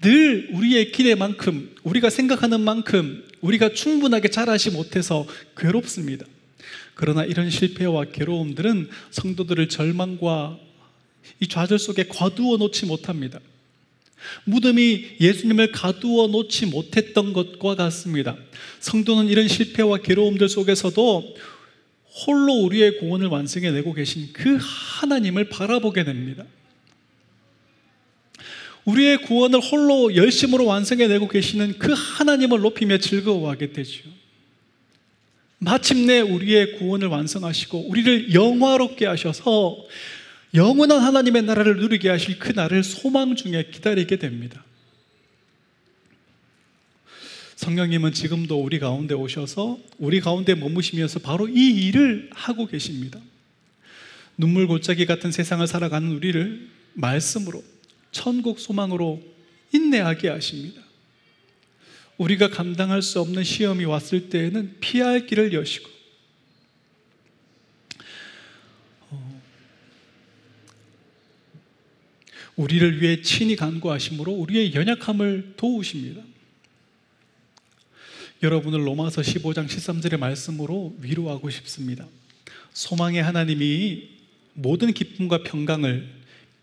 [0.00, 5.26] 늘 우리의 기대만큼 우리가 생각하는 만큼 우리가 충분하게 잘하지 못해서
[5.56, 6.26] 괴롭습니다.
[6.94, 10.58] 그러나 이런 실패와 괴로움들은 성도들을 절망과
[11.40, 13.38] 이 좌절 속에 과두어 놓지 못합니다.
[14.44, 18.36] 무덤이 예수님을 가두어 놓지 못했던 것과 같습니다.
[18.80, 21.36] 성도는 이런 실패와 괴로움들 속에서도
[22.26, 26.44] 홀로 우리의 구원을 완성해 내고 계신 그 하나님을 바라보게 됩니다.
[28.84, 34.02] 우리의 구원을 홀로 열심으로 완성해 내고 계시는 그 하나님을 높이며 즐거워하게 되죠.
[35.58, 39.76] 마침내 우리의 구원을 완성하시고 우리를 영화롭게 하셔서
[40.54, 44.64] 영원한 하나님의 나라를 누리게 하실 그 날을 소망 중에 기다리게 됩니다.
[47.56, 53.20] 성령님은 지금도 우리 가운데 오셔서 우리 가운데 머무시면서 바로 이 일을 하고 계십니다.
[54.36, 57.62] 눈물 골짜기 같은 세상을 살아가는 우리를 말씀으로
[58.10, 59.22] 천국 소망으로
[59.72, 60.82] 인내하게 하십니다.
[62.18, 65.88] 우리가 감당할 수 없는 시험이 왔을 때에는 피할 길을 여시고
[72.56, 76.22] 우리를 위해 친히 간구하심으로 우리의 연약함을 도우십니다.
[78.42, 82.06] 여러분을 로마서 15장 13절의 말씀으로 위로하고 싶습니다.
[82.72, 84.08] 소망의 하나님이
[84.54, 86.08] 모든 기쁨과 평강을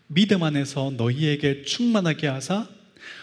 [0.08, 2.68] 믿음 안에서 너희에게 충만하게 하사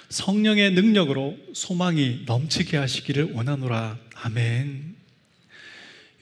[0.10, 4.00] 성령의 능력으로 소망이 넘치게 하시기를 원하노라.
[4.16, 4.96] 아멘.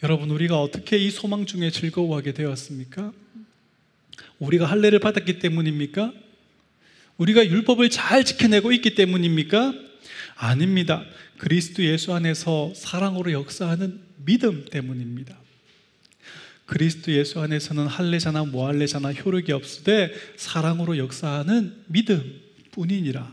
[0.04, 3.14] 여러분, 우리가 어떻게 이 소망 중에 즐거워하게 되었습니까?
[4.40, 6.14] 우리가 할례를 받았기 때문입니까?
[7.18, 9.74] 우리가 율법을 잘 지켜내고 있기 때문입니까?
[10.36, 11.04] 아닙니다.
[11.38, 15.38] 그리스도 예수 안에서 사랑으로 역사하는 믿음 때문입니다.
[16.66, 23.32] 그리스도 예수 안에서는 할례자나 무할례자나 효력이 없으되 사랑으로 역사하는 믿음 뿐이니라.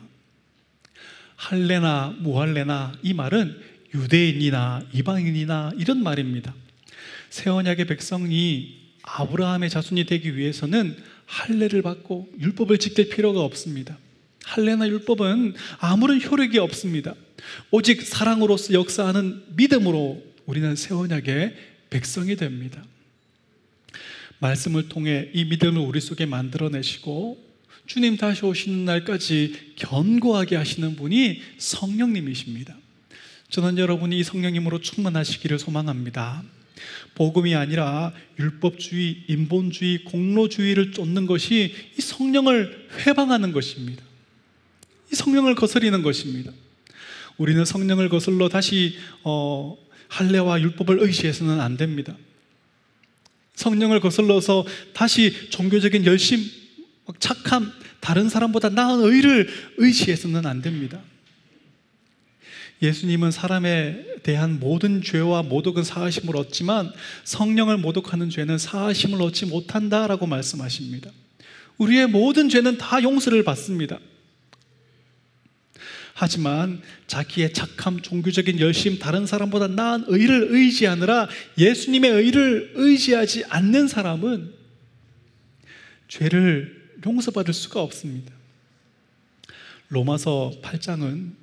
[1.37, 3.59] 할례나 무할례나 이 말은
[3.95, 6.55] 유대인이나 이방인이나 이런 말입니다.
[7.31, 13.99] 새 언약의 백성이 아브라함의 자손이 되기 위해서는 할례를 받고 율법을 지킬 필요가 없습니다.
[14.45, 17.15] 할례나 율법은 아무런 효력이 없습니다.
[17.71, 21.57] 오직 사랑으로서 역사하는 믿음으로 우리는 새 언약의
[21.91, 22.83] 백성이 됩니다.
[24.39, 27.53] 말씀을 통해 이 믿음을 우리 속에 만들어내시고
[27.87, 32.77] 주님 다시 오시는 날까지 견고하게 하시는 분이 성령님이십니다.
[33.51, 36.43] 저는 여러분이 이 성령님으로 충만하시기를 소망합니다.
[37.15, 44.03] 복음이 아니라 율법주의, 인본주의, 공로주의를 쫓는 것이 이 성령을 회방하는 것입니다.
[45.13, 46.53] 이 성령을 거스리는 것입니다.
[47.37, 49.77] 우리는 성령을 거슬러 다시 어,
[50.09, 52.17] 할례와 율법을 의지해서는 안 됩니다.
[53.55, 56.41] 성령을 거슬러서 다시 종교적인 열심,
[57.19, 61.01] 착함, 다른 사람보다 나은 의를 의지해서는 안 됩니다.
[62.83, 66.93] 예수님은 사람에 대한 모든 죄와 모독은 사하심을 얻지만
[67.25, 71.11] 성령을 모독하는 죄는 사하심을 얻지 못한다라고 말씀하십니다.
[71.79, 73.99] 우리의 모든 죄는 다 용서를 받습니다.
[76.15, 84.53] 하지만 자기의 착함, 종교적인 열심, 다른 사람보다 나은 의를 의지하느라 예수님의 의를 의지하지 않는 사람은
[86.09, 88.33] 죄를 용서받을 수가 없습니다.
[89.89, 91.42] 로마서 8장은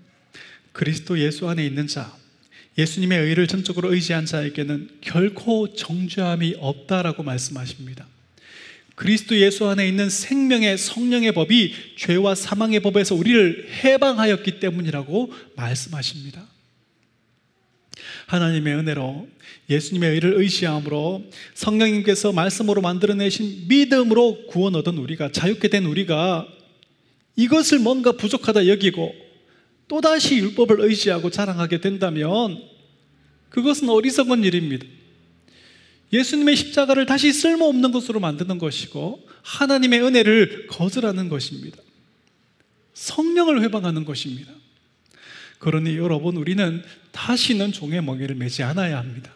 [0.80, 2.15] 그리스도 예수 안에 있는 자,
[2.78, 8.08] 예수님의 의를 전적으로 의지한 자에게는 결코 정죄함이 없다라고 말씀하십니다.
[8.96, 16.48] 그리스도 예수 안에 있는 생명의 성령의 법이 죄와 사망의 법에서 우리를 해방하였기 때문이라고 말씀하십니다.
[18.28, 19.28] 하나님의 은혜로
[19.70, 26.48] 예수님의 의를 의지함으로 성령님께서 말씀으로 만들어내신 믿음으로 구원 얻은 우리가 자유케 된 우리가
[27.36, 29.29] 이것을 뭔가 부족하다 여기고
[29.89, 32.63] 또다시 율법을 의지하고 자랑하게 된다면
[33.49, 34.86] 그것은 어리석은 일입니다.
[36.13, 41.78] 예수님의 십자가를 다시 쓸모없는 것으로 만드는 것이고 하나님의 은혜를 거절하는 것입니다.
[42.93, 44.54] 성령을 회방하는 것입니다.
[45.58, 49.34] 그러니 여러분 우리는 다시는 종의 멍에를 매지 않아야 합니다.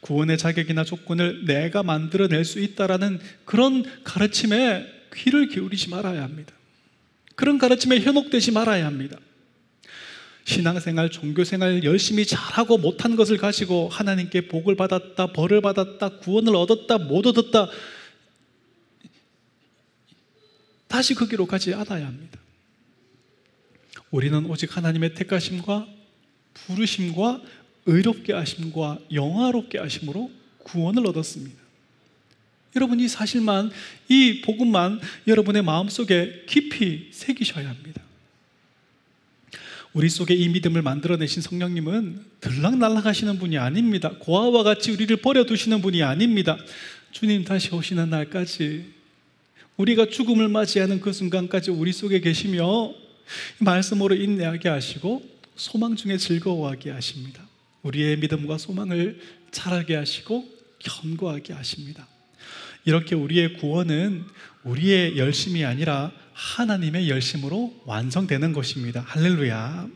[0.00, 6.52] 구원의 자격이나 조건을 내가 만들어낼 수 있다라는 그런 가르침에 귀를 기울이지 말아야 합니다.
[7.34, 9.18] 그런 가르침에 현혹되지 말아야 합니다.
[10.44, 17.26] 신앙생활, 종교생활 열심히 잘하고 못한 것을 가지고 하나님께 복을 받았다, 벌을 받았다, 구원을 얻었다, 못
[17.26, 17.68] 얻었다.
[20.86, 22.38] 다시 그 길로 가지 않아야 합니다.
[24.10, 25.88] 우리는 오직 하나님의 택하심과
[26.52, 27.42] 부르심과
[27.86, 31.63] 의롭게 하심과 영화롭게 하심으로 구원을 얻었습니다.
[32.76, 33.70] 여러분 이 사실만
[34.08, 38.02] 이 복음만 여러분의 마음속에 깊이 새기셔야 합니다.
[39.92, 44.10] 우리 속에 이 믿음을 만들어내신 성령님은 들락날락 하시는 분이 아닙니다.
[44.18, 46.58] 고아와 같이 우리를 버려두시는 분이 아닙니다.
[47.12, 48.92] 주님 다시 오시는 날까지
[49.76, 52.92] 우리가 죽음을 맞이하는 그 순간까지 우리 속에 계시며
[53.58, 55.22] 말씀으로 인내하게 하시고
[55.54, 57.46] 소망 중에 즐거워하게 하십니다.
[57.82, 59.20] 우리의 믿음과 소망을
[59.52, 60.48] 자라게 하시고
[60.80, 62.08] 견고하게 하십니다.
[62.84, 64.24] 이렇게 우리의 구원은
[64.64, 69.02] 우리의 열심이 아니라 하나님의 열심으로 완성되는 것입니다.
[69.06, 69.88] 할렐루야.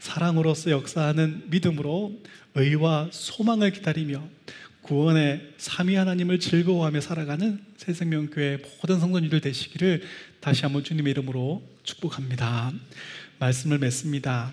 [0.00, 2.20] 사랑으로서 역사하는 믿음으로
[2.54, 4.22] 의와 소망을 기다리며
[4.82, 10.02] 구원의 삼위 하나님을 즐거워하며 살아가는 새생명교회 모든 성도님들 되시기를
[10.40, 12.72] 다시 한번 주님의 이름으로 축복합니다.
[13.38, 14.52] 말씀을 맺습니다.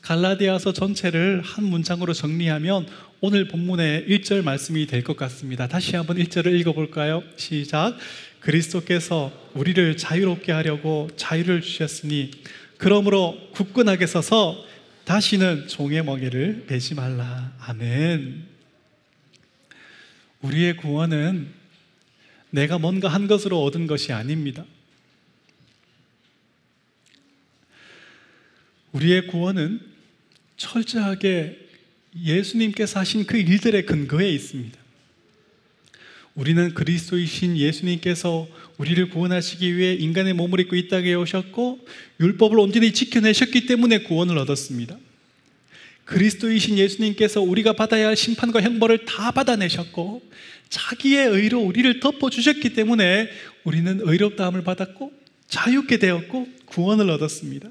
[0.00, 2.86] 갈라디아서 전체를 한 문장으로 정리하면
[3.26, 5.66] 오늘 본문의 1절 말씀이 될 것 같습니다.
[5.66, 7.22] 다시 한번 1절을 읽어볼까요?
[7.36, 7.96] 시작.
[8.40, 12.32] 그리스도께서 우리를 자유롭게 하려고 자유를 주셨으니
[12.76, 14.62] 그러므로 굳건하게 서서
[15.06, 17.54] 다시는 종의 멍에를 매지 말라.
[17.60, 18.44] 아멘.
[20.42, 21.48] 우리의 구원은
[22.50, 24.66] 내가 뭔가 한 것으로 얻은 것이 아닙니다.
[28.92, 29.80] 우리의 구원은
[30.58, 31.63] 철저하게
[32.20, 34.78] 예수님께서 하신 그 일들의 근거에 있습니다.
[36.34, 41.86] 우리는 그리스도이신 예수님께서 우리를 구원하시기 위해 인간의 몸을 입고 이 땅에 오셨고
[42.20, 44.98] 율법을 온전히 지켜내셨기 때문에 구원을 얻었습니다.
[46.04, 50.22] 그리스도이신 예수님께서 우리가 받아야 할 심판과 형벌을 다 받아내셨고
[50.68, 53.30] 자기의 의로 우리를 덮어 주셨기 때문에
[53.62, 55.12] 우리는 의롭다함을 받았고
[55.48, 57.70] 자유케 되었고 구원을 얻었습니다.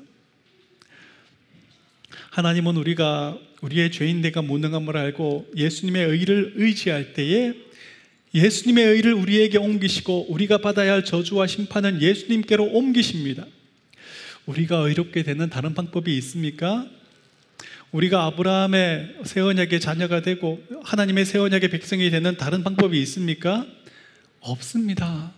[2.33, 7.53] 하나님은 우리가 우리의 죄인대가 무능함을 알고 예수님의 의를 의지할 때에
[8.33, 13.45] 예수님의 의를 우리에게 옮기시고 우리가 받아야 할 저주와 심판은 예수님께로 옮기십니다.
[14.47, 16.87] 우리가 의롭게 되는 다른 방법이 있습니까?
[17.91, 23.67] 우리가 아브라함의 새 언약의 자녀가 되고 하나님의 새 언약의 백성이 되는 다른 방법이 있습니까?
[24.39, 25.31] 없습니다.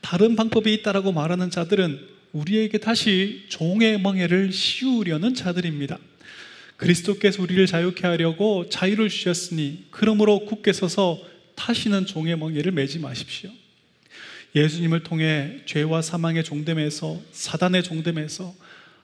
[0.00, 5.98] 다른 방법이 있다라고 말하는 자들은 우리에게 다시 종의 멍에를 씌우려는 자들입니다.
[6.76, 11.22] 그리스도께서 우리를 자유케 하려고 자유를 주셨으니 그러므로 굳게 서서
[11.54, 13.50] 다시는 종의 멍에를 매지 마십시오.
[14.56, 18.52] 예수님을 통해 죄와 사망의 종됨에서 사단의 종됨에서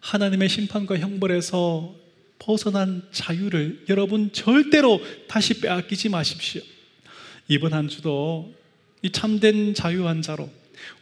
[0.01, 1.95] 하나님의 심판과 형벌에서
[2.41, 6.63] 벗어난 자유를 여러분 절대로 다시 빼앗기지 마십시오.
[7.47, 8.53] 이번 한 주도
[9.03, 10.51] 이 참된 자유한 자로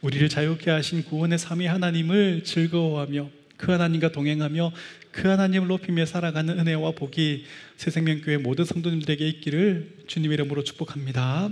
[0.03, 4.73] 우리를 자유케 하신 구원의 삼위 하나님을 즐거워하며 그 하나님과 동행하며
[5.11, 7.45] 그 하나님을 높이며 살아가는 은혜와 복이
[7.77, 11.51] 새생명교회 모든 성도님들에게 있기를 주님 이름으로 축복합니다.